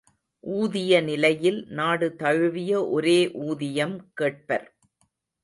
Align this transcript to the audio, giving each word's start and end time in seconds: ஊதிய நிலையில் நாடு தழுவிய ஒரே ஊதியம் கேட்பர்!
ஊதிய 0.43 1.01
நிலையில் 1.01 1.67
நாடு 1.71 2.07
தழுவிய 2.15 2.89
ஒரே 2.89 3.19
ஊதியம் 3.43 3.95
கேட்பர்! 4.21 4.67